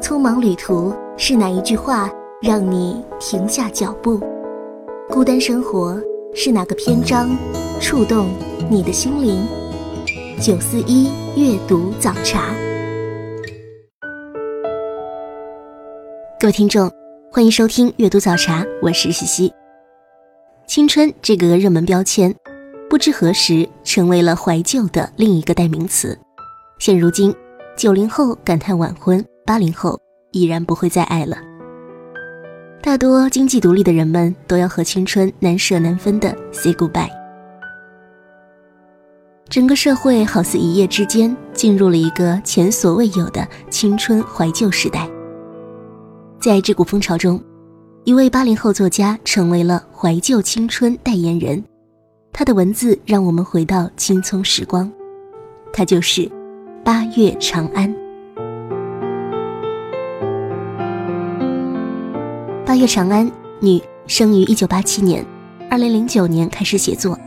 [0.00, 2.10] 匆忙旅途是哪一句话
[2.40, 4.18] 让你停下脚步？
[5.10, 6.00] 孤单生活
[6.34, 7.36] 是哪个篇章
[7.80, 8.30] 触动
[8.70, 9.46] 你的心灵？
[10.40, 12.54] 九四一阅读早茶，
[16.40, 16.90] 各位听众，
[17.30, 19.52] 欢迎收听阅读早茶，我是西西。
[20.66, 22.34] 青春这个热门标签，
[22.88, 26.18] 不知何时成为了怀旧的另一个代名词。
[26.78, 27.34] 现如今，
[27.76, 29.22] 九零后感叹晚婚。
[29.50, 31.36] 八零后已然不会再爱了。
[32.80, 37.10] 大多经济独立的人们都要和青春难舍难分的 say goodbye。
[39.48, 45.10] 整个社会好似一夜之间进入了一个前所未有的青春怀旧时代。
[46.38, 47.42] 在这股风潮中，
[48.04, 51.60] 一位八零后作家成为了怀旧青春代言人。
[52.32, 54.88] 他的文字让我们回到青葱时光。
[55.72, 56.30] 他就是
[56.84, 57.92] 八月长安。
[62.70, 65.26] 八月长安，女，生于一九八七年，
[65.68, 67.16] 二零零九年开始写作，《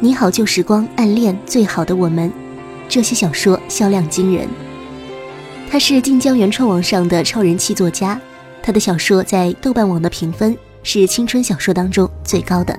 [0.00, 2.28] 你好旧时光》《暗恋》《最好的我们》，
[2.88, 4.48] 这些小说销量惊人。
[5.70, 8.20] 她是晋江原创网上的超人气作家，
[8.60, 12.76] 她的小说在豆瓣网的评分是青春小说当中最高的。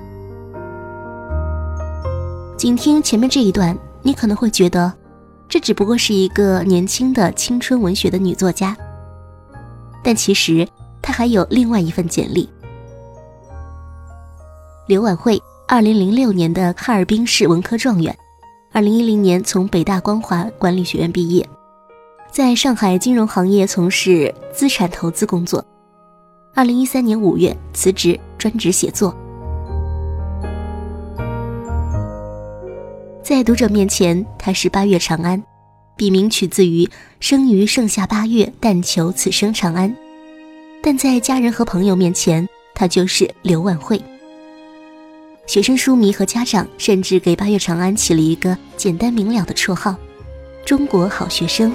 [2.58, 4.92] 仅听前面这一段，你可能会觉得，
[5.48, 8.76] 这只不过是一个年轻的青春文学的女作家，
[10.02, 10.68] 但其实。
[11.04, 12.48] 他还有另外一份简历。
[14.88, 15.38] 刘婉慧，
[15.68, 18.16] 二零零六年的哈尔滨市文科状元，
[18.72, 21.46] 二零一零年从北大光华管理学院毕业，
[22.32, 25.62] 在上海金融行业从事资产投资工作。
[26.54, 29.14] 二零一三年五月辞职，专职写作。
[33.22, 35.42] 在读者面前，他是八月长安，
[35.96, 36.88] 笔名取自于
[37.20, 39.94] 生于盛夏八月，但求此生长安。
[40.86, 43.98] 但在家人和朋友面前，他就是刘万慧。
[45.46, 49.96] 学生、书迷和家长甚至给八月长安起了一个简单明了的绰号
[50.62, 51.72] ——“中国好学生”。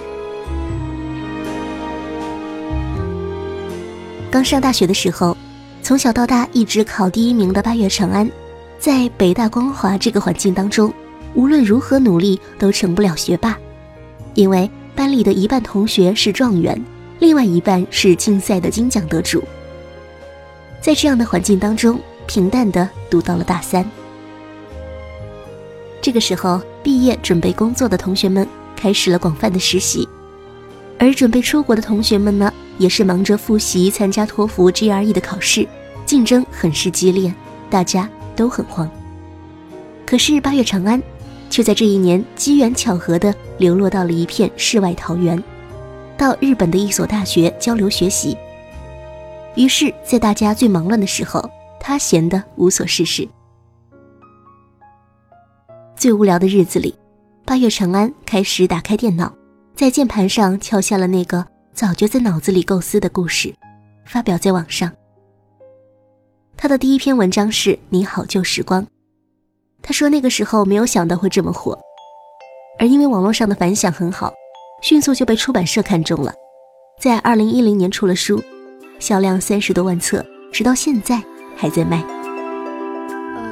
[4.30, 5.36] 刚上大学的时候，
[5.82, 8.30] 从小到大一直考第一名的八月长安，
[8.78, 10.94] 在北大光华这个环境当中，
[11.34, 13.58] 无论如何努力都成不了学霸，
[14.36, 16.80] 因为班里的一半同学是状元。
[17.20, 19.44] 另外一半是竞赛的金奖得主。
[20.82, 23.86] 在这样的环境当中，平淡的读到了大三。
[26.02, 30.08] 这个时候，毕业准备工作的同学们开始了广泛的实习，
[30.98, 35.68] 而准备出国的同学们呢，也是忙着复习、参加托福、GRE 的考试，
[36.06, 37.34] 竞争很是激烈，
[37.70, 38.90] 大家都很慌。
[40.06, 41.04] 可是八月长安，
[41.50, 45.44] 却在这一年机缘巧合的流落到了一片世外桃源。
[46.20, 48.38] 到日本的一所大学交流学习，
[49.56, 51.42] 于是，在大家最忙乱的时候，
[51.80, 53.26] 他闲得无所事事。
[55.96, 56.94] 最无聊的日子里，
[57.46, 59.34] 八月长安开始打开电脑，
[59.74, 63.56] 在键盘上敲下了那个早就在脑子里构思的故事，
[64.06, 64.92] 发表在网上。
[66.58, 68.84] 他的第一篇文章是《你好旧时光》，
[69.82, 71.80] 他说那个时候没有想到会这么火，
[72.78, 74.34] 而因为网络上的反响很好。
[74.82, 76.34] 迅速就被出版社看中了，
[77.02, 78.42] 在二零一零年出了书，
[78.98, 81.22] 销量三十多万册，直到现在
[81.58, 82.02] 还在卖。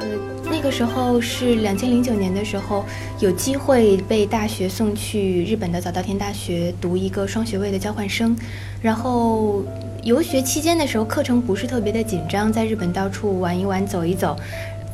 [0.50, 2.82] 那个时候是两千零九年的时候，
[3.20, 8.34] 有机会被大学送去日本的早稻田大学读一个双学位的交换生，
[8.80, 9.62] 然后
[10.02, 14.34] 游学期间的时候，课程不是特别的紧张，在日本到处玩一玩，走一走。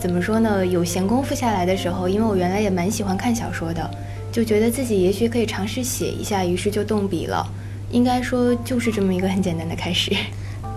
[0.00, 0.66] 怎么说呢？
[0.66, 3.88] 有闲工夫下来的时候，因为我原来也蛮喜欢看小说的。
[4.34, 7.46] 就觉得自己也许可以尝试写一下，于是就动笔了。
[7.92, 10.10] 应该说就是这么一个很简单的开始。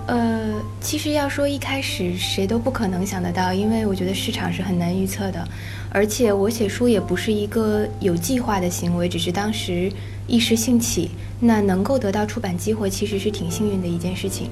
[0.05, 5.43] 呃，其实要说一开始谁都不可能想得到，因为我觉得市场是很难预测的。
[5.89, 9.91] 而且我写书也不是一个有计划的行为，只是当时
[10.27, 11.09] 一时兴起。
[11.39, 14.51] 那能够得到出版机会，其实是挺幸运的一件事情。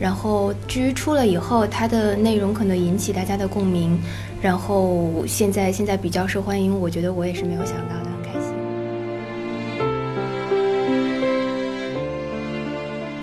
[0.00, 4.00] 然后至于出了以后，它的内容可能引起大家的共鸣，
[4.40, 8.05] 然后现在现在比较受欢迎，我觉得我也是没有想到的。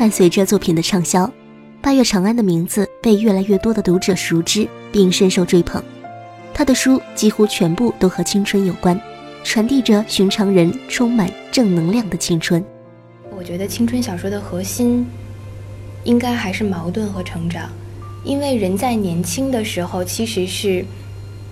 [0.04, 1.32] 伴随着作品的畅销，
[1.82, 5.82] 八月长安的名字被越来越多的读者熟知，并深受追捧。
[6.54, 9.00] 他的书几乎全部都和青春有关，
[9.46, 12.62] 传递着寻常人充满正能量的青春。
[13.34, 15.08] 我觉得青春小说的核心，
[16.04, 17.70] 应该还是矛盾和成长，
[18.26, 20.84] 因为人在年轻的时候其实是，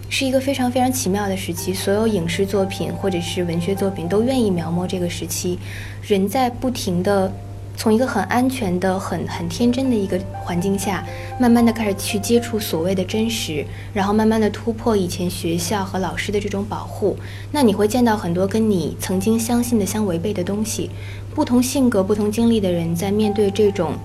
[0.09, 1.73] 是一个非常非常奇妙的时期。
[1.73, 5.57] 所有影视作品或者是文学作品都愿意描摹这个时期，
[6.05, 7.31] 人在不停的。
[7.81, 11.03] 从一个很安全的、很很天真的一个环境下，
[11.39, 17.17] 慢慢的开始去接触所谓的真实，然后慢慢的突破以前学校和老师的这种保护。
[17.51, 20.91] 那你会见到很多跟你曾经相信的相违背的东西。
[21.33, 23.95] 不同性格、不同经历的人，在面对这种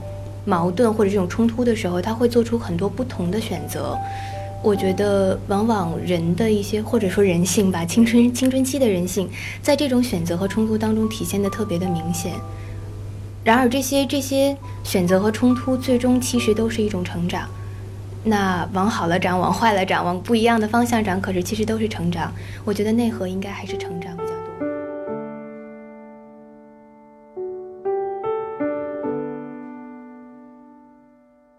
[0.47, 3.95] 矛盾或者这种冲突的时候，他会做出很多不同的选择。
[4.63, 9.29] 我觉得，往往人的一些或者说人性吧，青春青春期的人性，
[9.61, 12.33] 在这种选择和冲突当中体现的特别的明显。
[13.47, 17.49] 然而，这些这些选择和冲突，最终其实都是一种成长。
[18.25, 22.33] 那往好了长，往坏了长，往不一样的方向长，可是其实都是成长。
[22.65, 24.67] 我觉得内核应该还是成长比较多。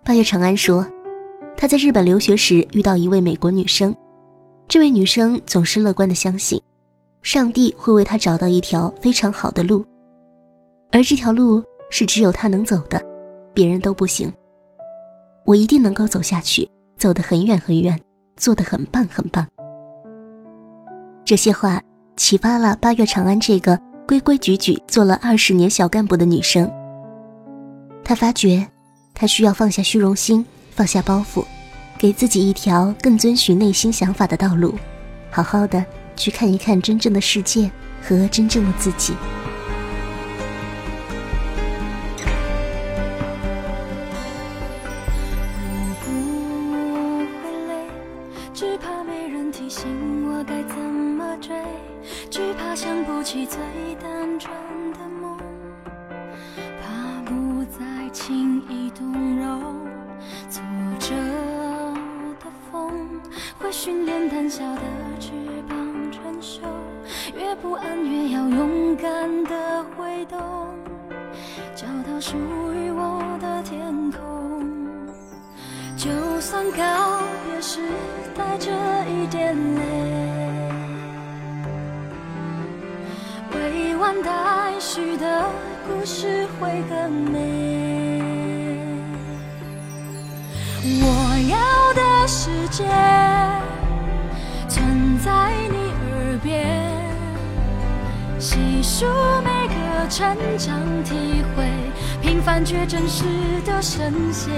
[0.03, 0.85] 八月长安说。
[1.59, 3.95] 他在日本留学时遇到一位美国女生，
[4.67, 6.61] 这位女生总是乐观的相信，
[7.23, 9.83] 上帝会为她找到一条非常好的路，
[10.91, 13.01] 而这条路是只有她能走的，
[13.53, 14.31] 别人都不行。
[15.45, 17.99] 我一定能够走下去，走得很远很远，
[18.35, 19.47] 做得很棒很棒。
[21.25, 21.81] 这些话
[22.15, 26.71] 启发了八月长安这个规规矩矩做了二十年小干部的女生。
[28.03, 28.67] 她发觉，
[29.13, 30.45] 她需要放下虚荣心。
[30.77, 31.43] 放下包袱，
[31.97, 34.75] 给自己一条更遵循内心想法的道路，
[35.31, 35.83] 好好的
[36.15, 37.67] 去看一看真正的世界
[37.99, 39.15] 和真正的自己。
[58.17, 59.05] 轻易动
[59.37, 59.61] 容。
[60.49, 60.59] 坐
[60.99, 61.15] 着
[62.39, 62.91] 的风，
[63.59, 64.81] 会训练胆小的
[65.19, 65.31] 翅
[65.69, 65.77] 膀
[66.11, 66.61] 承受。
[67.37, 70.39] 越不安，越要勇敢的挥动，
[71.75, 72.35] 找到属
[72.73, 74.65] 于我的天空。
[75.95, 76.09] 就
[76.41, 77.81] 算告别时
[78.35, 78.71] 带着
[79.07, 80.71] 一点泪，
[83.53, 85.45] 未完待续的
[85.87, 87.76] 故事会更美。
[91.49, 91.57] 要
[91.93, 92.83] 的世界
[94.67, 95.77] 存在你
[96.11, 96.67] 耳边，
[98.39, 99.05] 细数
[99.43, 101.65] 每个成长体会，
[102.21, 103.23] 平凡却真实
[103.65, 104.53] 的神仙。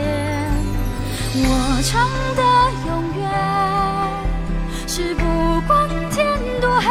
[1.35, 2.41] 我唱的
[2.87, 2.89] 永
[3.21, 3.23] 远
[4.87, 5.21] 是不
[5.67, 6.87] 管天多黑，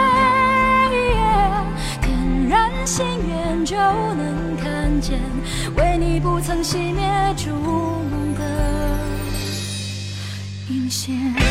[2.01, 5.19] 点燃心愿就能看见，
[5.77, 7.03] 为你不曾熄灭
[7.37, 7.51] 烛
[11.09, 11.48] 见。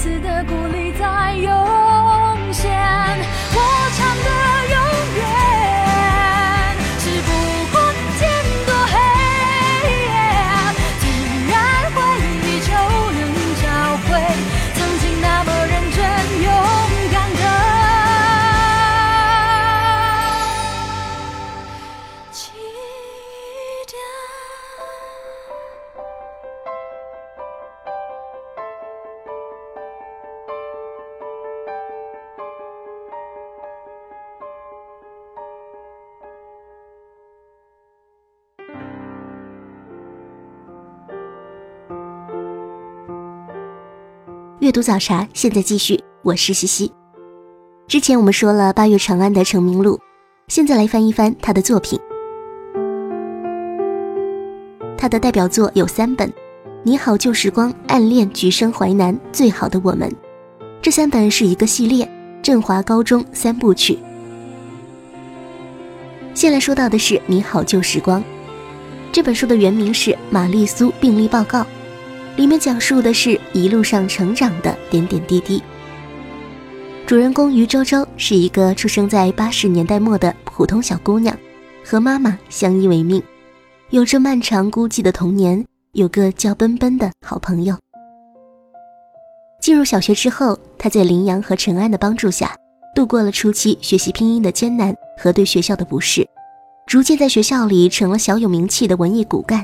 [0.00, 1.79] 彼此的鼓励在有
[44.70, 46.92] 阅读早茶现在继续，我是西西。
[47.88, 49.98] 之前我们说了八月长安的成名录，
[50.46, 51.98] 现在来翻一翻他的作品。
[54.96, 56.28] 他的代表作有三本：
[56.84, 60.08] 《你好旧时光》《暗恋》《橘生淮南》《最好的我们》。
[60.80, 62.04] 这三本是一个系列，
[62.40, 63.94] 《振华高中三部曲》。
[66.32, 68.20] 先来说到的是《你好旧时光》
[69.10, 71.62] 这本书的原名是《玛丽苏病例报告》，
[72.40, 75.62] 里面讲述的是一路上成长的点点滴滴。
[77.06, 81.36] 主人公于周周是一个出生在八十年代末的普通小姑娘，
[81.84, 83.22] 和妈妈相依为命，
[83.90, 87.76] 有着漫长孤寂的童年，有个叫奔奔的好朋友。
[89.60, 92.56] 进入小学之后，她在林阳和陈安的帮助下，
[92.94, 96.26] 度过了初期学习拼音的艰难和对学校的不适，
[96.86, 99.62] 逐渐在学校里成了小有名气的文艺骨干。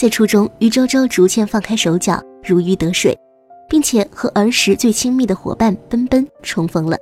[0.00, 3.14] 在初中，于周周逐渐放开手脚，如鱼得水，
[3.68, 6.96] 并且和儿时最亲密的伙伴奔奔重逢了。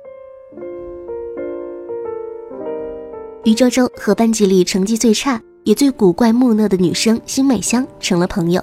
[3.45, 8.61] 于周周和班级里成绩最差也最古怪木讷的女生辛美香成了朋友。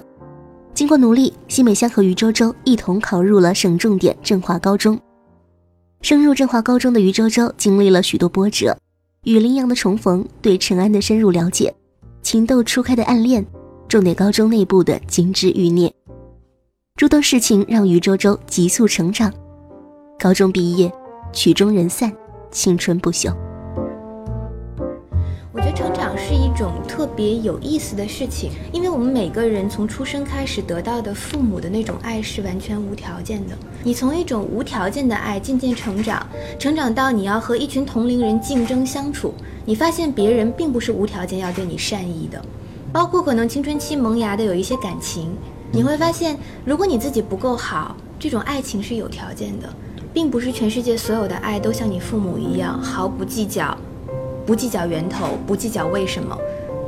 [0.71, 4.99] 经过努力，辛美香和于周周一同考入了省重点振华高中。
[6.03, 8.77] 升入振华高中的于周周经历了许多波折，
[9.23, 11.73] 与林阳的重逢，对陈安的深入了解，
[12.21, 13.43] 情窦初开的暗恋，
[13.87, 15.89] 重点高中内部的金枝欲孽，
[16.97, 19.33] 诸多事情让于周周急速成长。
[20.19, 20.91] 高中毕业，
[21.31, 22.11] 曲终人散，
[22.51, 23.33] 青春不朽。
[25.53, 33.57] 我觉得成长是一种特别有意思的事情，因为我们每个人从出生开始得到的父母的那种爱是完全无条件的。
[33.85, 36.27] 你从一种无条件的爱渐渐成长，
[36.59, 42.43] 成长到你要和一群同龄人竞争相处，你发现别人并不是无条件要对你善意的，
[42.91, 45.29] 包括可能青春期萌芽的有一些感情，
[45.71, 49.69] 你会发现，如果你自己不够好，这种爱情是有条件的，
[50.13, 53.77] 并不是全世界所有的爱都像你父母一样毫不计较。
[54.45, 56.37] 不计较源头，不计较为什么，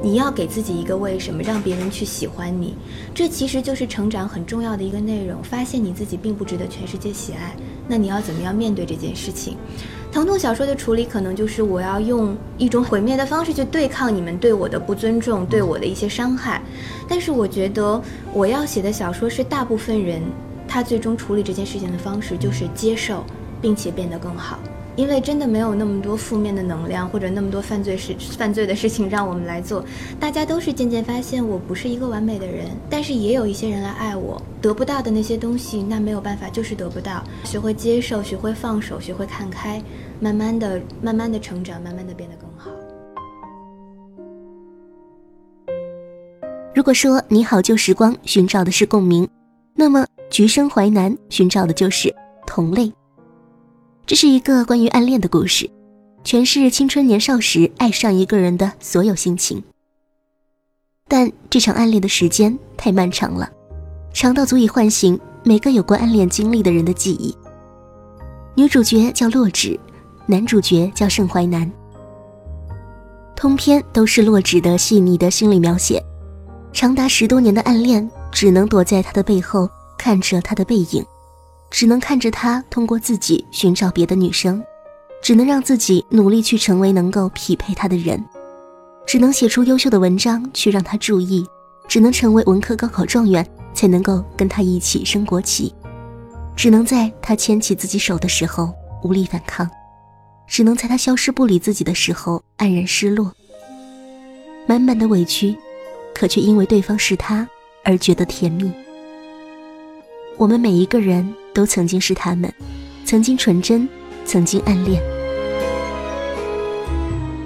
[0.01, 2.73] 你要给自己一个为什么，让别人去喜欢你。
[3.13, 5.43] 这其实就是成长很重要的一个内容。
[5.43, 7.53] 发现你自己并不值得全世界喜爱，
[7.85, 9.57] 那你要怎么样面对这件事情？
[10.11, 16.61] 疼痛小说的处理可能就是我要用一种毁灭的方式去对抗你们对我的不尊重，对我的一些伤害。
[17.07, 18.01] 但是我觉得
[18.33, 20.21] 我要写的小说是大部分人
[20.67, 23.23] 他最终处理这件事情的方式就是接受，
[23.61, 24.59] 并且变得更好。
[24.99, 29.81] 因为真的没有那么多负面的能量，或者那么多犯罪事、犯罪的事情让我们来做。
[30.19, 34.41] 大家都是渐渐发现，我不是一个完美的人，但是也有一些人来爱我。
[34.61, 37.23] 得不到的那些东西，那没有办法，就是得不到。
[37.45, 39.81] 学会接受，学会放手，学会看开，
[40.19, 42.69] 慢慢的、慢慢的成长，慢慢的变得更好。
[46.75, 49.25] 如果说你好旧时光寻找的是共鸣，
[49.75, 52.13] 那么橘生淮南寻找的就是
[52.45, 52.91] 同类。
[54.09, 55.69] 这是一个关于暗恋的故事，
[56.23, 59.63] 诠释青春年少时爱上一个人的所有心情。
[61.07, 63.47] 但这场暗恋的时间太漫长了，
[64.11, 67.37] 长到足以唤醒每个有过暗恋经历的人的记忆。
[68.55, 69.79] 女主角叫洛枳，
[70.25, 71.71] 男主角叫盛淮南。
[73.35, 76.03] 通篇都是洛枳的细腻的心理描写，
[76.73, 81.05] 长达十多年的暗恋，只能躲在他的背后看着他的背影。
[81.71, 84.61] 只能看着他通过自己寻找别的女生，
[85.21, 88.23] 只能让自己努力去成为能够匹配他的人，
[89.05, 91.45] 只能写出优秀的文章去让他注意，
[91.87, 95.73] 只能成为文科高考状元才能够跟他一起升国旗，
[96.55, 98.73] 只能在他牵起自己手的时候
[99.03, 99.69] 无力反抗，
[100.47, 103.31] 只能在他消失不理自己的时候黯然失落，
[104.67, 105.55] 满满的委屈，
[106.15, 107.47] 可却因为对方是他
[107.83, 108.71] 而觉得甜蜜。
[110.35, 111.31] 我们每一个人。
[111.53, 112.51] 都曾经是他们，
[113.05, 113.87] 曾经纯真，
[114.25, 115.01] 曾经暗恋。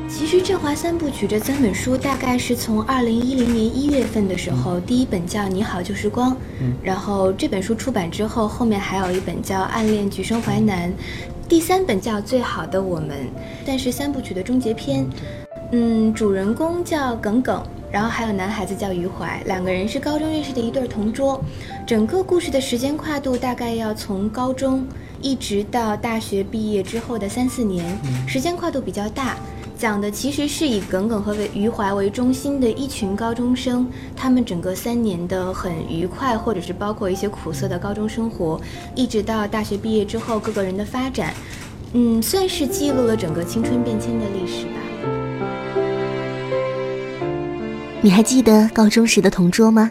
[0.07, 6.31] 其实《振华三部曲》这三本书，大概是从二零一零年一月份的时候，第一本叫《你好旧时光》，
[6.81, 10.89] 然后这本书出版之后，后面还有一本叫《暗恋橘生淮南》，
[11.49, 13.09] 第三本叫《最好的我们》，
[13.65, 15.05] 但是三部曲的终结篇，
[15.71, 17.61] 嗯，主人公叫耿耿。
[17.93, 21.39] 然后还有男孩子叫余淮，两个人是高中认识的一对同桌。
[21.85, 24.83] 整个故事的时间跨度大概要从高中
[25.21, 27.85] 一直到大学毕业之后的三四年，
[28.27, 29.37] 时间跨度比较大。
[29.77, 38.59] 讲的其实是以耿耿和余淮为中心的一群高中生，他们整个三年的很愉快，或者是包括一些苦涩的高中生活，
[38.95, 41.31] 一直到大学毕业之后各个人的发展，
[41.93, 44.92] 嗯，算是记录了整个青春变迁的历史吧。
[48.05, 49.89] 你还记得高中时的同桌吗？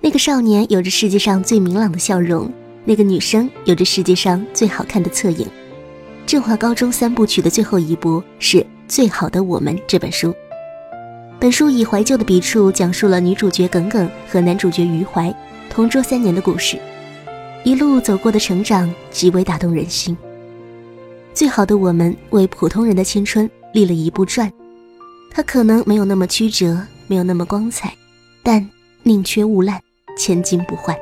[0.00, 2.52] 那个少年有着世界上最明朗的笑容，
[2.84, 5.46] 那个女生有着世界上最好看的侧影。
[6.26, 10.34] 振华高中三部曲的最后一部是《最好的我们》这本书。
[11.38, 15.32] 本书以怀旧的笔触讲述了女主角耿耿和男主角余淮
[15.70, 16.76] 同桌三年的故事，
[17.62, 20.18] 一路走过的成长极为打动人心。
[21.32, 24.52] 最好的我们为普通人的青春立了一部传，
[25.30, 26.76] 它可能没有那么曲折，
[27.08, 27.94] 没有那么光彩，
[28.42, 28.68] 但
[29.02, 29.80] 宁缺毋滥，
[30.16, 30.94] 千金不换。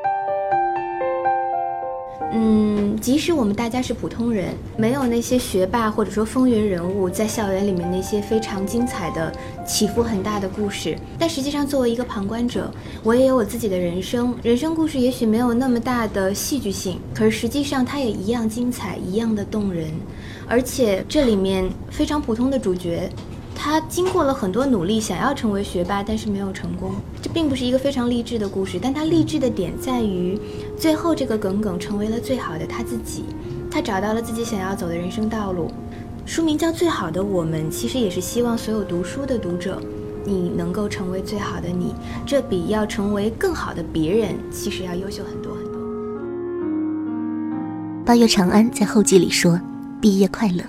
[2.33, 9.33] 嗯，即使我们大家是普通人，没有那些学霸或者说风云人物在校园里面那些非常精彩的、
[9.67, 12.71] 起伏很大的故事，但实际上作为一个旁观者，
[13.03, 14.37] 我也有我自己的人生。
[14.43, 19.91] 人生故事也许没有那么大的戏剧性，可是实际上它也一样精彩，一样的动人。
[20.47, 23.11] 而且这里面非常普通的主角。
[23.59, 26.93] 他经过了很多努力，想要成为学霸，但是没有成功。
[27.23, 30.39] 这并不是一个非常励志的故事，但他励志的点在于，
[30.77, 33.25] 最后这个耿耿成为了最好的他自己，
[33.71, 35.71] 他找到了自己想要走的人生道路。
[36.27, 39.81] 书名叫《最好的我们》，其实也是希望所有读书的读者，
[40.25, 41.95] 你能够成为最好的你，
[42.27, 45.73] 这比要成为更好的别人，其实要优秀很多很多。
[48.05, 49.61] 八月长安在后记里说
[50.01, 50.63] ：“毕业快乐。”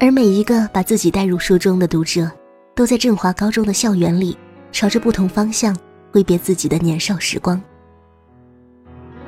[0.00, 2.30] 而每一个把自己带入书中的读者，
[2.72, 4.38] 都在振华高中的校园里，
[4.70, 5.76] 朝着不同方向
[6.12, 7.60] 挥别自己的年少时光。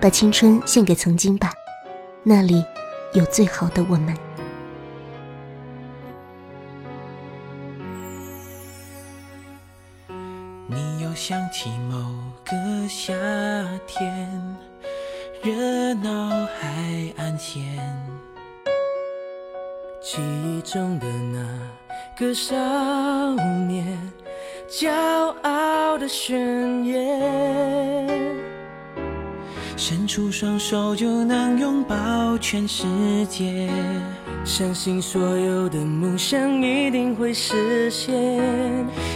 [0.00, 1.53] 把青春献给曾经吧，
[2.23, 2.65] 那里
[3.15, 4.17] 有最好的我们。
[10.69, 11.97] 你又想起某
[12.44, 13.12] 个夏
[13.88, 14.57] 天，
[15.42, 17.61] 热闹海岸线。
[20.12, 21.38] 记忆中的那
[22.18, 22.57] 个少
[23.68, 23.96] 年，
[24.68, 24.90] 骄
[25.42, 28.09] 傲的宣言，
[29.77, 32.85] 伸出双手就能拥抱全世
[33.29, 33.70] 界，
[34.44, 38.12] 相信所有的梦想一定会实现，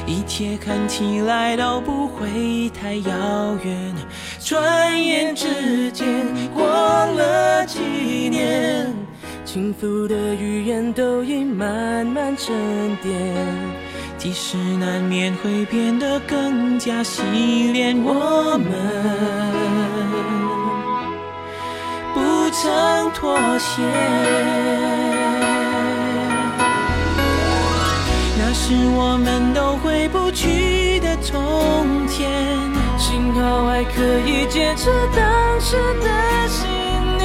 [0.06, 3.92] 一切看起来都不会太遥远，
[4.38, 6.06] 转眼之间
[6.54, 7.80] 过了几
[8.30, 9.03] 年。
[9.54, 12.52] 幸福的语言都已慢慢沉
[13.00, 13.14] 淀，
[14.18, 17.22] 即使难免会变得更加洗
[17.72, 18.68] 练，我们
[22.12, 23.80] 不曾妥协。
[28.36, 32.28] 那是我们都回不去的从前，
[32.98, 36.68] 幸好还可以坚持当时的信
[37.18, 37.24] 念。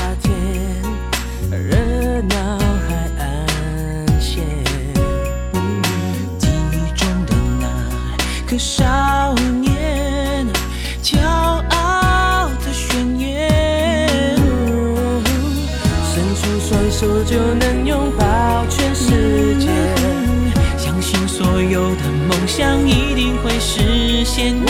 [8.61, 10.45] 少年，
[11.01, 14.37] 骄傲的宣言，
[16.05, 19.67] 伸出双手就能拥抱全世界，
[20.77, 24.53] 相信所有的梦想一定会实现。
[24.63, 24.69] 我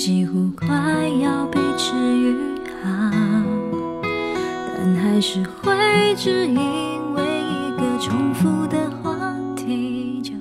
[0.00, 0.66] 几乎快
[1.22, 2.34] 要被治愈
[2.82, 3.10] 好，
[4.74, 10.32] 但还是会只因为一个重复的话题就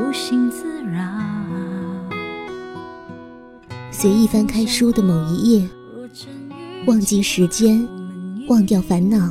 [0.00, 1.02] 无心自扰。
[3.90, 5.68] 随意翻开书的某一页，
[6.86, 7.86] 忘记时间，
[8.48, 9.30] 忘掉烦恼，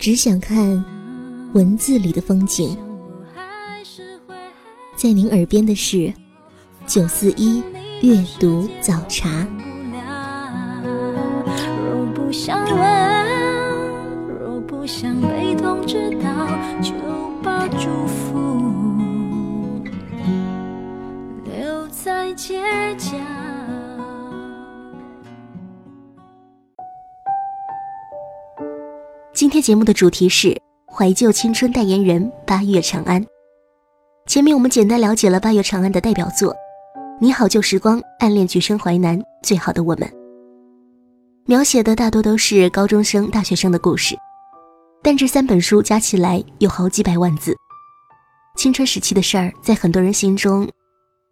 [0.00, 0.82] 只想看
[1.52, 2.74] 文字里的风景。
[4.96, 6.10] 在您耳边的是
[6.86, 7.62] 九四一
[8.00, 9.44] 阅读早茶。
[11.84, 12.78] 若不想问，
[14.38, 16.46] 若不想被通知到，
[16.80, 16.92] 就
[17.42, 18.62] 把祝福
[21.44, 22.62] 留在街
[22.96, 23.16] 角。
[29.34, 33.26] 今天节目的主题是怀旧青春代言人八月长安。
[34.26, 36.52] 前面我们简单了解了八月长安的代表作
[37.18, 40.06] 《你好旧时光》《暗恋橘生淮南》《最好的我们》，
[41.46, 44.14] 描写的大多都是高中生、大学生的故事，
[45.02, 47.56] 但这三本书加起来有好几百万字。
[48.54, 50.68] 青春时期的事儿，在很多人心中，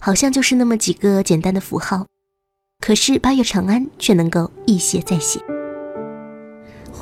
[0.01, 2.07] 好像就是那么几个简单的符号，
[2.81, 5.39] 可是八月长安却能够一写再写。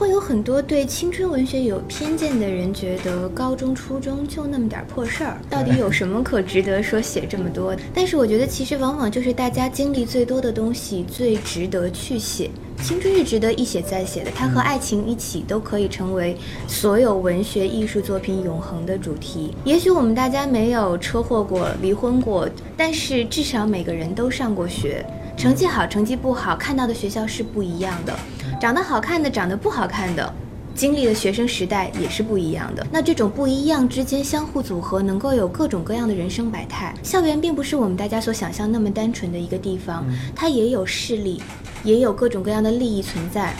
[0.02, 7.72] 会有很多对青春文学有偏见的人觉得高中、初中就那么点破事儿，到底有什么可值得说写这么多？
[7.94, 12.50] 但是我觉得其实往往就是大家经历最多的东西最值得去写。
[12.82, 16.36] 青春是值得一写再写的，它和爱情一起都可以成为
[16.66, 19.54] 所有文学艺术作品永恒的主题。
[19.62, 25.06] 也许我们大家没有车祸过、离婚过，但是至少每个人都上过学，
[25.42, 28.16] 成绩好、成绩不好，看到的学校是不一样的。
[28.60, 30.32] 长得好看的，长得不好看的，
[30.72, 32.86] 经历的学生时代也是不一样的。
[32.92, 36.94] 那这种不一样之间相互组合，能够有各种各样的人生百态。
[37.02, 41.42] 校园并不是我们大家所想象那么单纯的一个地方，它也有势力，
[41.82, 43.52] 也有各种各样的利益存在。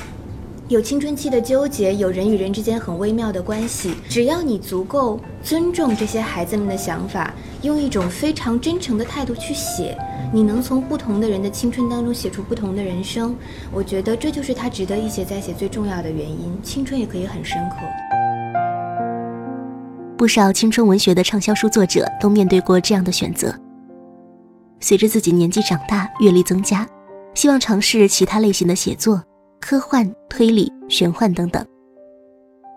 [0.68, 3.94] 有青春期的纠结，有人与人之间很微妙的关系。
[4.08, 9.96] 只要你足够尊重这些孩子们的想法，用一种非常真诚的态度去写，
[10.33, 13.37] 你能从不同的人的青春当中写出不同的人生。
[13.72, 16.59] 我觉得这就是他值得一写再写最重要的原因。
[16.62, 17.77] 青春也可以很深刻。
[20.18, 23.55] 不少青春文学的畅销书作者都面对过这样的选择：
[24.81, 26.87] 随着自己年纪长大，阅历增加，
[27.35, 29.22] 希望尝试其他类型的写作。
[29.61, 31.64] 科幻、推理、玄幻等等，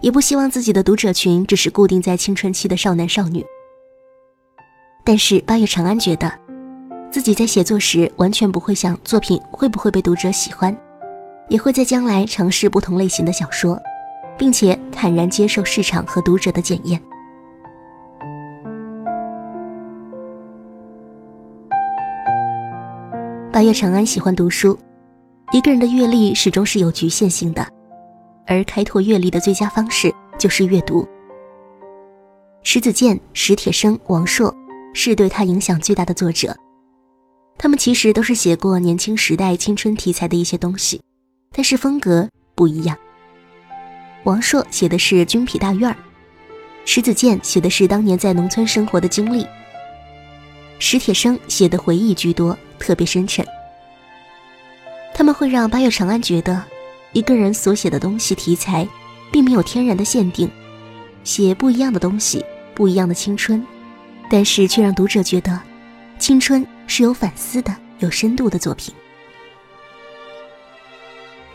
[0.01, 3.43] 也不希望自己的读者群只是固定在青春期的少男少女。
[5.05, 6.31] 但是八月长安觉得，
[7.11, 10.75] 自己在写作时完全不会想作品会不会被读者喜欢，
[11.47, 13.79] 也会在将来尝试不同类型的小说，
[14.35, 16.99] 并且坦然接受市场和读者的检验。
[23.53, 24.77] 八月长安喜欢读书。
[25.51, 27.65] 一个人的阅历始终是有局限性的，
[28.47, 31.07] 而开拓阅历的最佳方式就是阅读。
[32.63, 34.53] 石子健、史铁生、王朔
[34.95, 36.55] 是对他影响最大的作者，
[37.57, 41.01] 他们其实都是写过年轻时代青春题材的一些东西，
[41.51, 42.97] 但是风格不一样。
[44.23, 45.97] 王朔写的是军痞大院儿，
[46.85, 49.45] 石子健写的是当年在农村生活的经历，
[50.79, 53.45] 史铁生写的回忆居多，特别深沉。
[55.13, 56.63] 他们会让八月长安觉得，
[57.11, 58.87] 一个人所写的东西题材，
[59.29, 60.49] 并没有天然的限定，
[61.25, 63.61] 写不一样的东西，不一样的青春，
[64.29, 65.59] 但是却让读者觉得，
[66.17, 68.93] 青春是有反思的、有深度的作品。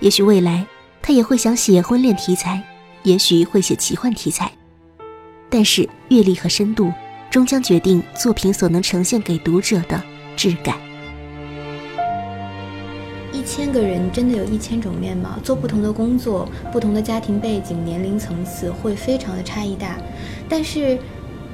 [0.01, 0.65] 也许未来
[1.03, 2.63] 他也会想写婚恋题材，
[3.03, 4.51] 也许会写奇幻题材，
[5.49, 6.93] 但是阅历和深度，
[7.31, 10.03] 终将决定作品所能呈现给读者的
[10.37, 10.77] 质感。
[13.33, 19.99] 一千个人真的有一千种面貌，做不同的工作，不同的家庭背景、年龄层次会非常的差异大。
[20.49, 20.99] 但是，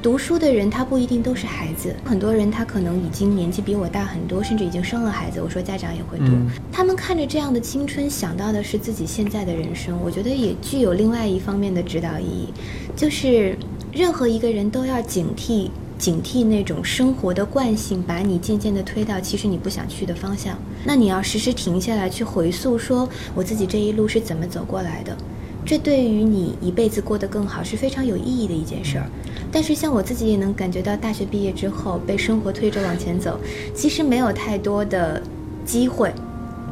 [0.06, 5.42] 读书的人他不一定都是孩子，很多人他可能已经年纪比我大很多，甚至已经生了孩子。
[5.42, 6.26] 我说家长也会读，
[6.70, 9.98] 他们看着这样的青春，想到的是自己现在的人生。
[10.04, 12.54] 我觉得也具有另外一方面的指导意义，
[12.94, 13.58] 就是
[13.92, 15.70] 任何一个人都要警惕。
[15.98, 20.56] 警惕那种生活的惯性，把你渐渐地推到其实你不想去的方向。
[20.84, 25.16] 那你要时时停下来去回溯，说我自己这一路是怎么走过来的。
[25.64, 29.10] 这对于你一辈子过得更好是非常有意义的一件事儿。
[29.56, 33.40] 但是像我自己也能感觉到，大学毕业之后被生活推着往前走，
[33.74, 35.22] 其实没有太多的
[35.64, 36.12] 机会。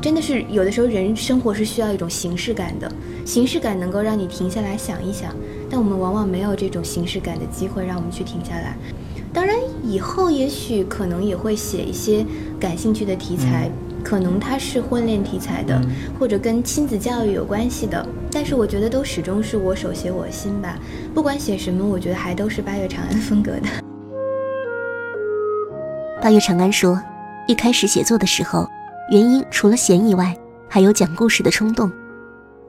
[0.03, 2.92] 真的是有的时候人生活是需要一种形式感的，
[3.25, 5.35] 形式感能够让你停下来想一想。
[5.70, 8.77] 但我们往往没有这种形式感的机会，让我们去停下来。
[9.33, 12.23] 当然，以后也许可能也会写一些
[12.61, 13.70] 感兴趣的题材，
[14.03, 15.81] 可能它是婚恋题材的，
[16.20, 18.07] 或者跟亲子教育有关系的。
[18.35, 20.77] 但是我觉得都始终是我手写我心吧。
[21.14, 23.68] 不管写什么，我觉得还都是八月长安风格的。
[26.20, 27.01] 八月长安说，
[27.47, 28.68] 一开始写作的时候，
[29.09, 30.37] 原因除了闲以外，
[30.68, 31.88] 还有讲故事的冲动。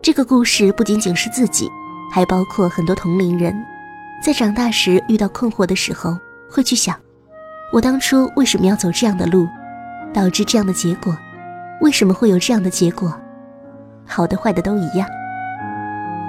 [0.03, 1.67] 这个故事不仅仅是自己，
[2.11, 3.55] 还包括很多同龄人，
[4.21, 6.15] 在长大时遇到困惑的时候。
[6.47, 6.95] 会去想，
[7.73, 9.47] 我当初为什么要走这样的路，
[10.13, 11.17] 导致这样的结果？
[11.81, 13.11] 为什么会有这样的结果？
[14.05, 15.09] 好的坏的都一样。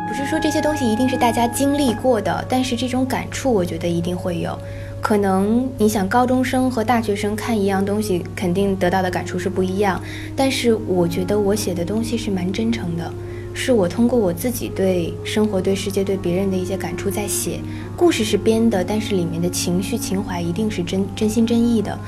[0.08, 4.56] 不是说这些东西一定是大家经历过的，但是这种感触，我觉得一定会有。
[5.00, 10.00] 可能你想高中生和大学生看一样东西，肯定得到的感触是不一样。
[10.34, 13.12] 但是我觉得我写的东西是蛮真诚的。
[13.58, 17.58] 是我通过我自己对生活、对世界、对别人的一些感触在写，
[17.96, 21.98] 故事是编的，但是里面的情绪、情怀一定是真真心真意的，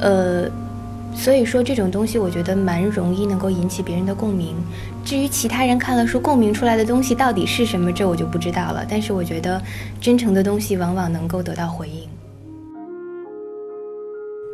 [0.00, 0.50] 呃，
[1.16, 4.54] 所以说这种东西我觉得蛮容易能够引起别人的共鸣。
[5.04, 8.86] 至于其他人看了书共鸣出来的东西到底是什么，这我就不知道了。
[8.88, 9.60] 但是我觉得
[10.00, 12.06] 真诚的东西往往能够得到回应。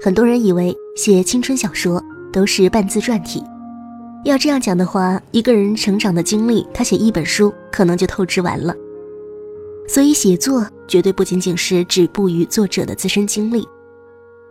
[0.00, 3.42] 很多人以为写青春小说都是半自传体。
[4.24, 8.72] 要这样讲的话，一个人成长的经历，他写一本书可能就透支完了。
[9.88, 13.66] 所以写作绝对不仅仅是止步于作者的自身经历，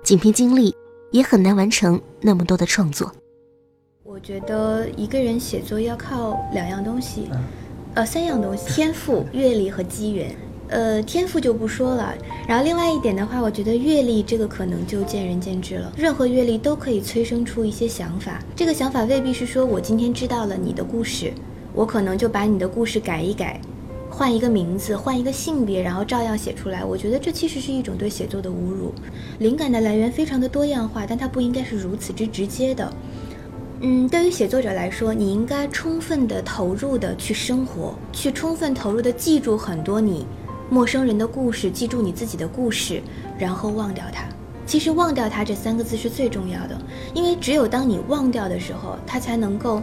[0.03, 0.75] 仅凭经历
[1.11, 3.11] 也很难完成那么多的创作。
[4.03, 7.29] 我觉得一个人写作要靠两样东西，
[7.93, 10.35] 呃，三样东西： 天赋、阅历和机缘。
[10.69, 12.13] 呃，天赋就不说了，
[12.47, 15.91] 然后另外一点的话，我觉得阅历这个可能就见仁见智了。
[15.97, 21.33] 任何阅历都可以催生出一些想法，这个想法未必是说我今天知道了你的故事，
[21.73, 23.59] 我可能就把你的故事改一改，
[24.13, 26.83] 换一个名字，换一个性别，然后照样写出来。
[26.83, 28.93] 我觉得这其实是一种对写作的侮辱。
[29.39, 32.93] 灵感的来源非常的多样化，但它不应该是如此之直接的。
[33.79, 40.25] 嗯，对于写作者来说，你应该充分的投入的去生活，去充分投入的记住很多你。
[40.69, 43.01] 陌生人的故事，记住你自己的故事，
[43.39, 44.23] 然后忘掉它。
[44.67, 46.77] 其实“忘掉它”这三个字是最重要的，
[47.13, 49.81] 因为只有当你忘掉的时候，它才能够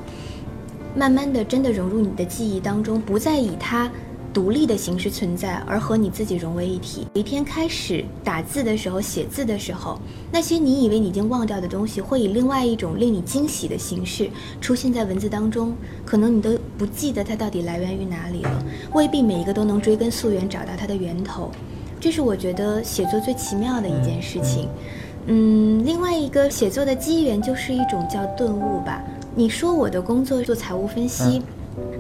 [0.95, 3.91] 慢慢的真的融入你的记忆当中，不再以它。
[4.38, 7.05] 独立的形式存在，而和你自己融为一体。
[7.12, 9.98] 一天开始打字的时候，写字的时候，
[10.31, 15.74] 那些你以为你已经忘掉的东西，会以另外一种令你惊喜的形式出现在文字当中。
[16.05, 21.51] 可能你都不记得它到底来源于哪里了，未必每一个都能追根溯源找到它的源头。
[21.98, 24.68] 这是我觉得写作最奇妙的一件事情。
[25.27, 29.03] 嗯，另外一个写作的机缘就是一种叫顿悟吧。
[29.35, 31.42] 你说我的工作做财务分析。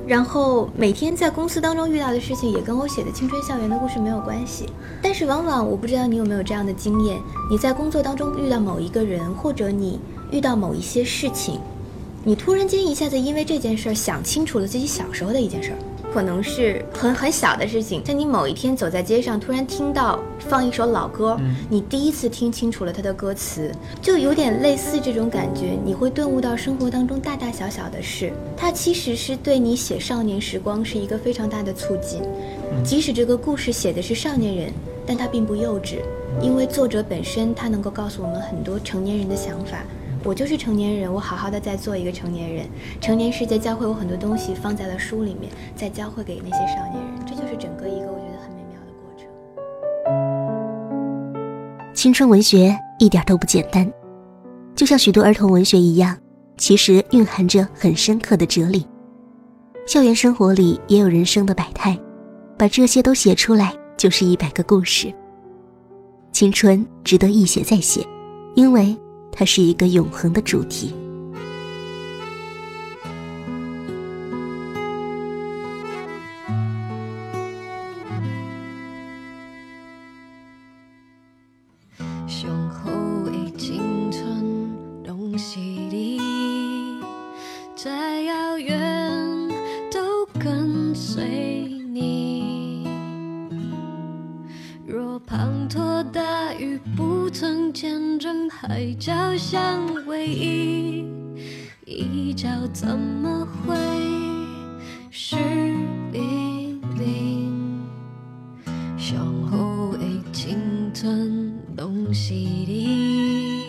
[0.08, 4.64] 然后每天在公司当中遇到的事情也跟我写的青春校园的故事没有关系，
[5.02, 11.60] 但是往往我不知道你有没有这样的经验，你在工作当中遇到某一个人，或者你遇到某一些事情，
[12.24, 15.78] 你突然间一下子因为这件事儿想清楚了自己小时候的一件事儿。
[16.12, 25.78] 可能是很很小的事情，像你某一天走在街上，突然听到放一首老歌，你第一次听清楚了它的歌词，就有点类似这种感觉。
[25.84, 32.22] 你会顿悟到生活当中大大小小的事，它其实是对你写少年时光是一个非常大的促进。
[32.82, 34.72] 即使这个故事写的是少年人，
[35.06, 35.96] 但它并不幼稚，
[36.40, 39.84] 因为作者本身他能够告诉我们很多成年人的想法。
[40.28, 42.68] 我就是成年人，我好好的在做一个成年人。
[43.00, 47.24] 成年世界教会我很多东西，放在了书里面，再教会给那些少年人。
[47.24, 49.26] 这就是整个一个我觉得很美妙的过程。
[51.94, 53.90] 青春文学一点都不简单，
[54.76, 56.14] 就像许多儿童文学一样，
[56.58, 58.86] 其实蕴含着很深刻的哲理。
[59.86, 61.98] 校园生活里也有人生的百态，
[62.58, 65.10] 把这些都写出来，就是一百个故事。
[66.32, 68.06] 青春值得一写再写，
[68.54, 68.94] 因为。
[69.30, 70.94] 它是一个永恒的主题。
[102.38, 103.74] 一觉怎么会
[105.10, 105.34] 是
[106.12, 107.82] 冰凌？
[108.96, 109.18] 向
[109.50, 110.56] 后的青
[110.94, 113.66] 春东西，里，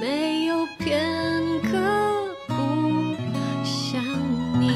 [0.00, 1.00] 没有片
[1.62, 1.78] 刻
[2.48, 3.14] 不
[3.62, 4.02] 想
[4.60, 4.72] 你。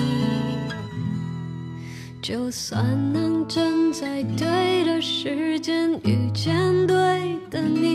[2.23, 7.90] 就算能站在对的时间遇见对的你，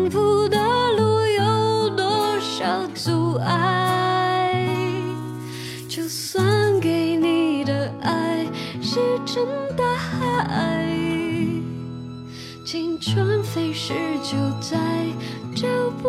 [0.00, 0.56] 幸福的
[0.96, 4.66] 路有多少阻碍。
[5.90, 8.46] 就算给你的爱
[8.80, 9.44] 石沉
[9.76, 10.88] 大海，
[12.64, 14.78] 青春飞逝就在
[15.54, 15.68] 找
[16.02, 16.08] 不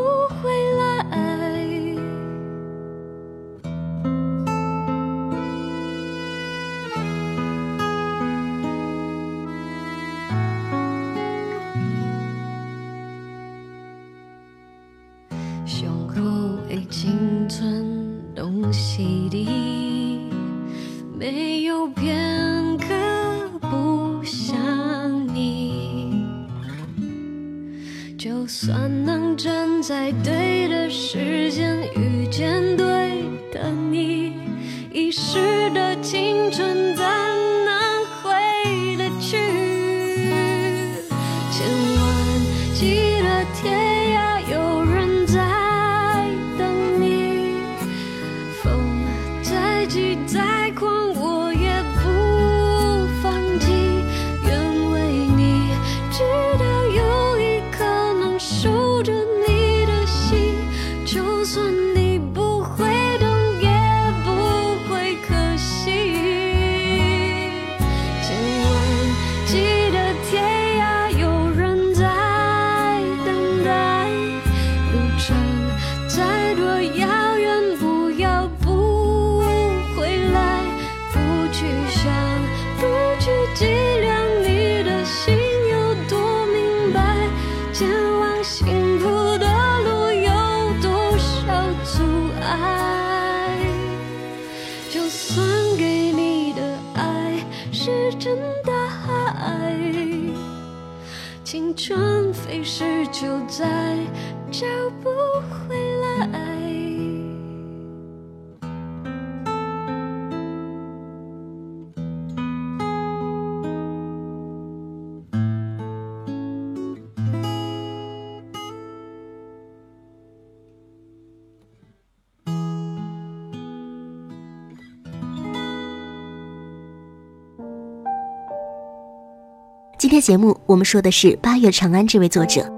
[130.12, 132.69] 天节目我们说的是八月长安这位作者，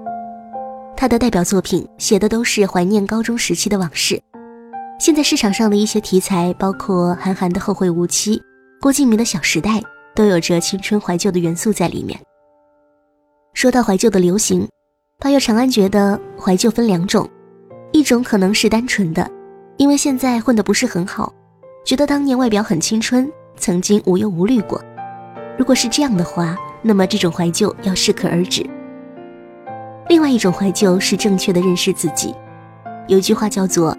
[0.96, 4.22] 他的代表作品写的都是怀念高中时期的往事。
[5.00, 8.38] 现在市场上的一些题材，包括韩寒的《后会无期》、
[8.80, 9.70] 郭敬明的《小时代》，
[10.14, 12.16] 都有着青春怀旧的元素在里面。
[13.52, 14.68] 说到怀旧的流行，
[15.18, 17.28] 八月长安觉得怀旧分两种，
[17.90, 19.28] 一种可能是单纯的，
[19.76, 21.34] 因为现在混得不是很好，
[21.84, 24.80] 觉得当年外表很青春，曾经无忧无虑过。
[25.58, 26.56] 如果是这样的话，
[26.86, 28.64] 那么这种怀旧要适可而止。
[30.08, 32.34] 另外一种怀旧是正确的认识自己。
[33.08, 33.96] 有句话叫做：“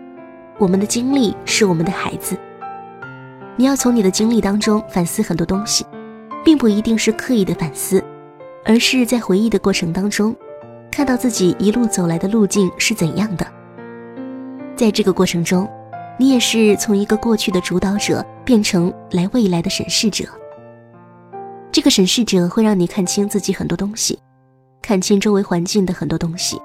[0.59, 2.37] 我们的经历是我们的孩子。”
[3.57, 5.83] 你要从你的经历当中反思很多东西，
[6.43, 8.03] 并不一定是刻意的反思，
[8.63, 10.35] 而是在回忆的过程当中，
[10.91, 13.47] 看到自己一路走来的路径是怎样的。
[14.75, 15.67] 在这个过程中，
[16.19, 20.25] 你也是从一个过去的主导者变成来未来的审视者。
[21.75, 24.17] 这个审视者会让你看清自己很多东西，
[24.81, 26.57] 看清周围环境的很多东西。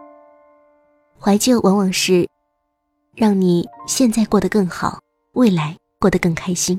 [1.19, 2.29] 怀旧往往是
[3.17, 5.01] 让你现在过得更好，
[5.33, 6.79] 未来过得更开心。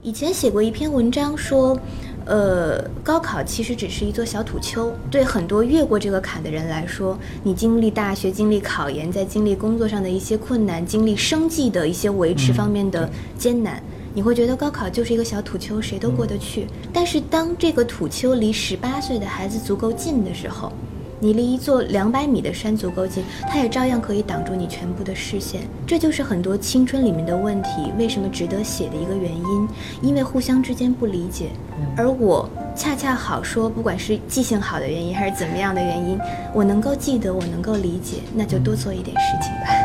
[0.00, 1.78] 以前写过一篇文章说。
[2.26, 13.82] 呃，高考其实只是一座小土丘，对很多越过这个坎的人来说，你经历大学、经历考研，在经历工作上的一些困难，经历生计的一些维持方面的艰难，
[14.16, 16.68] 你会觉得高考就是一个小土丘，谁都过得去。
[16.92, 20.72] 但是当这个土丘离十八岁的孩子足够近的时候，
[21.18, 25.62] 你离一座两百米的山足够近，它也照样可以挡住你全部的视线。
[25.84, 29.68] 这就是很多青春里面的问题，为什么值得写的一个原因，
[30.00, 31.48] 因为互相之间不理解。
[31.96, 36.16] 而我恰恰好说，不管是记性好的原因，还是怎么样的原因，
[36.52, 39.83] 我能够记得，我能够理解，那就多做一点事情吧。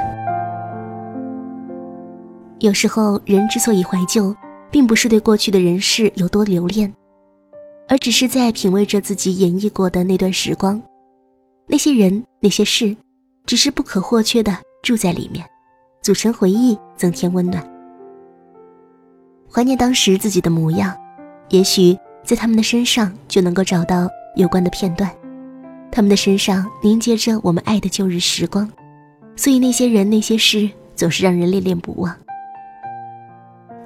[2.60, 4.36] 有时候，人之所以怀旧，
[4.70, 6.94] 并不是对过去的人事有多留恋，
[7.88, 10.82] 而只是在品味着自己演绎过的那段时光。
[11.68, 12.96] 那些人，那些事，
[13.46, 15.46] 只是不可或缺的住在里面，
[16.02, 17.66] 组成回忆，增添温暖。
[19.50, 20.94] 怀念当时自己的模样，
[21.48, 25.10] 也许在他们的身上就能够找到有关的片段。
[25.92, 28.70] 他们的身上凝结着我们爱的旧日时光，
[29.38, 32.14] 所以那些人那些事总是让人恋恋不忘。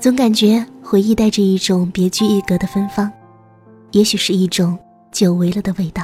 [0.03, 3.09] 总感觉回忆带着一种别具一格的芬芳，
[3.91, 4.77] 也许是一种
[5.13, 6.03] 久违了的味道。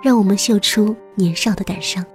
[0.00, 2.06] 让我们嗅出年少的感伤。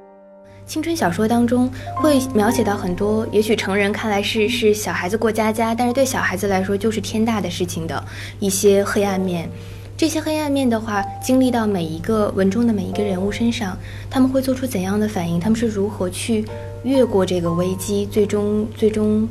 [0.65, 8.01] 青春小说当中会描写到很多，也许成人看来是是小孩子过家家，但是对小孩子来说就是天大的事情的
[8.39, 9.49] 一些黑暗面。
[9.97, 13.77] 这些黑暗面的话，经历到每一个文中的每一个人物身上，
[14.09, 15.37] 他们会做出怎样的反应？
[15.41, 16.45] 他们是如何去
[16.85, 19.27] 越过这个危机，最终最终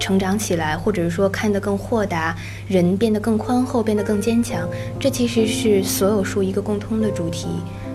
[0.00, 2.34] 成长起来，或者是说看得更豁达，
[2.66, 4.66] 人变得更宽厚，变得更坚强？
[4.98, 7.46] 这其实是所有书一个共通的主题。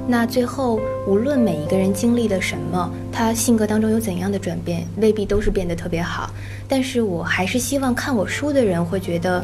[0.07, 6.29] 那最后，无论每一个人经历了什么，他性格当中有怎样的转变，未必都是变得特别好。
[6.67, 9.43] 但是我还是希望看我书的人会觉得，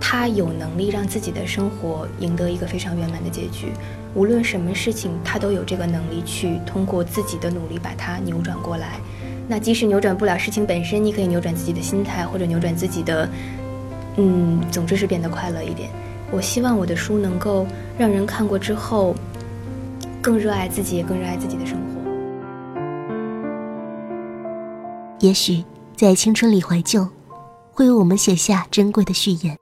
[0.00, 3.74] 他有能力让自己的生活赢得一个非常圆满的结局。
[4.14, 8.98] 无论什么事情，他都有这个能力去通过自己的努力把它扭转过来。
[9.46, 13.28] 那即使扭转不了事情本身，你可以扭转自己的心态，或者扭转自己的，
[14.16, 15.90] 嗯，总之是变得快乐一点。
[16.30, 17.66] 我希望我的书能够
[17.98, 19.14] 让人看过之后。
[20.22, 21.84] 更热爱自己，也更热爱自己的生活。
[25.20, 25.62] 也许
[25.94, 27.06] 在青春里怀旧，
[27.70, 29.54] 会为我们写下珍贵的序言，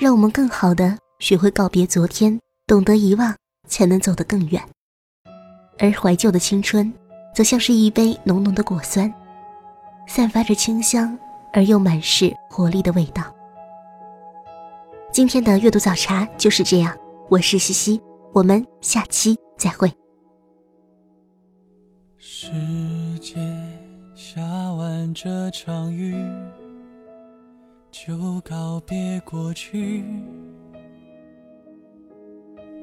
[0.00, 2.38] 让我们更好的学会告别昨天，
[2.68, 3.34] 懂得遗忘，
[3.66, 4.62] 才能走得更远。
[5.80, 6.92] 而怀旧的青春，
[7.34, 9.12] 则像是一杯浓浓的果酸，
[10.06, 11.18] 散发着清香
[11.52, 13.24] 而又满是活力的味道。
[15.12, 16.96] 今天的阅读早茶就是这样，
[17.28, 18.00] 我是西西，
[18.32, 19.36] 我们下期。
[19.60, 19.92] 再会。
[22.16, 22.48] 世
[23.20, 23.36] 界
[24.14, 24.40] 下
[24.72, 26.16] 完这场雨，
[27.90, 30.02] 就告别过去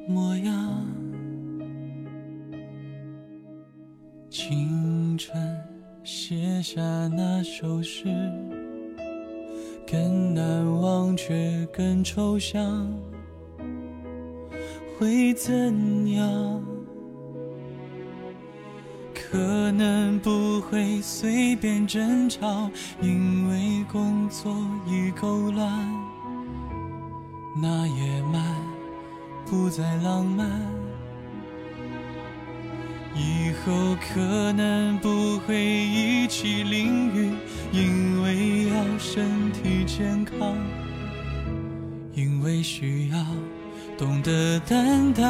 [0.07, 0.85] 模样。
[4.29, 5.33] 清晨
[6.03, 8.05] 写下那首诗，
[9.89, 12.91] 更难忘却更抽象。
[14.99, 16.61] 会怎样？
[19.13, 22.69] 可能不会随便争吵，
[23.01, 24.53] 因为工作
[24.85, 25.71] 已够乱。
[27.61, 28.55] 那夜晚
[29.45, 30.49] 不再浪漫，
[33.17, 37.31] 以后可能不会一起淋雨，
[37.71, 40.55] 因为要身体健康，
[42.13, 43.17] 因为需要。
[43.97, 45.25] 懂得担当，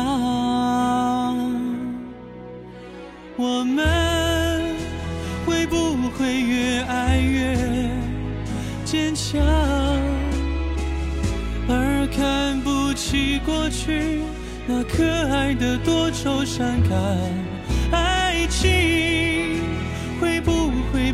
[3.37, 4.75] 我们
[5.45, 7.89] 会不会越爱越
[8.83, 9.39] 坚强？
[11.69, 14.19] 而看不起过去
[14.67, 16.89] 那可爱的多愁善感，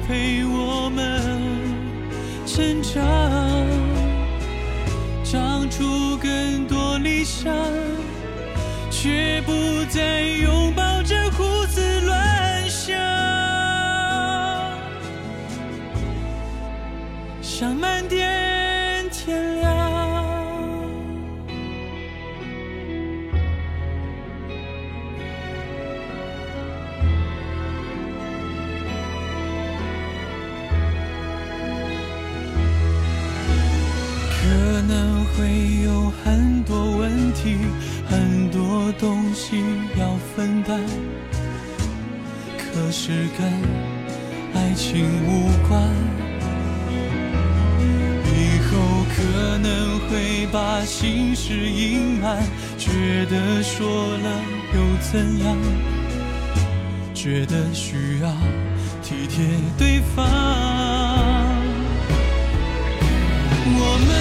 [0.08, 1.22] 陪我们
[2.45, 3.01] 成长？
[5.24, 7.51] 长出更多理想，
[8.91, 9.51] 却不
[9.89, 12.95] 再拥抱着胡思乱想，
[17.41, 19.82] 想慢点天亮。
[39.00, 39.64] 东西
[40.00, 40.80] 要分担
[42.58, 43.48] 可是跟
[44.54, 45.82] 爱情无关
[48.26, 52.44] 以后可能会把心事隐瞒
[52.78, 54.41] 觉得说了
[54.74, 54.82] 又
[55.12, 55.58] 怎样
[57.14, 58.30] 觉得需要
[59.02, 59.46] 体贴
[59.78, 61.34] 对方。
[63.66, 64.12] 我们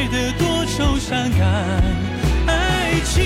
[0.00, 1.44] 爱的多愁善感？
[2.46, 3.22] 爱情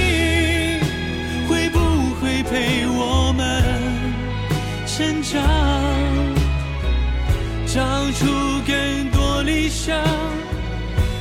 [1.47, 1.79] 会不
[2.17, 3.63] 会陪我们
[4.85, 5.41] 成长，
[7.65, 8.27] 长出
[8.67, 9.97] 更多理想，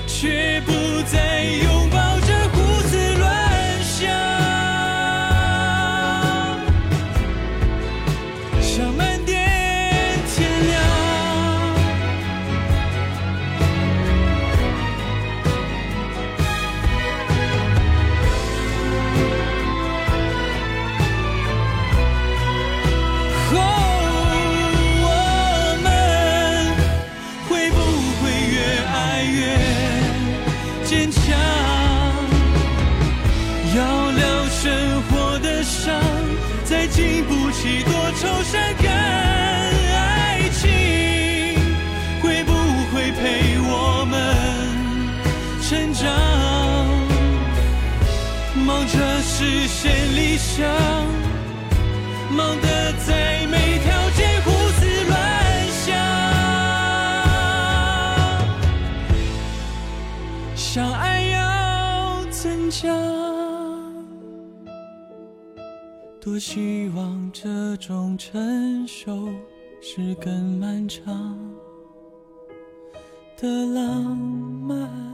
[0.07, 0.71] 却不
[1.03, 4.09] 再拥抱着胡思乱想，
[8.59, 8.91] 想
[50.55, 50.63] 想。
[52.35, 52.67] 忙得
[53.05, 55.13] 在每条街胡思乱
[55.83, 55.95] 想，
[60.55, 62.89] 想爱要增加。
[66.19, 69.29] 多希望这种成熟
[69.81, 71.37] 是更漫长
[73.37, 75.12] 的浪漫。